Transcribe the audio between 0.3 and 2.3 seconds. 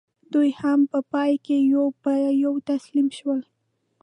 دوی هم په پای کې یو په